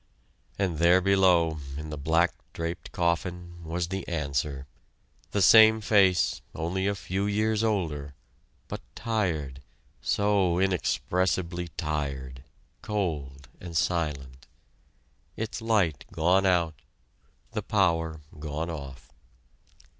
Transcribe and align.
And 0.57 0.79
there 0.79 0.99
below, 0.99 1.59
in 1.77 1.91
the 1.91 1.95
black 1.97 2.33
draped 2.53 2.91
coffin, 2.91 3.63
was 3.63 3.89
the 3.89 4.07
answer 4.07 4.65
the 5.29 5.43
same 5.43 5.79
face, 5.79 6.41
only 6.55 6.87
a 6.87 6.95
few 6.95 7.27
years 7.27 7.63
older, 7.63 8.15
but 8.67 8.81
tired, 8.95 9.61
so 10.01 10.57
inexpressibly 10.57 11.67
tired, 11.77 12.43
cold 12.81 13.47
and 13.59 13.77
silent; 13.77 14.47
its 15.37 15.61
light 15.61 16.05
gone 16.11 16.47
out 16.47 16.81
the 17.51 17.61
power 17.61 18.21
gone 18.39 18.71
off. 18.71 19.11